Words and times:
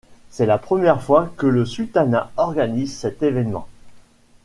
C'est 0.31 0.47
la 0.47 0.57
première 0.57 1.03
fois 1.03 1.31
que 1.37 1.45
le 1.45 1.63
sultanat 1.63 2.31
organise 2.37 2.97
cet 2.97 3.21
événement. 3.21 3.67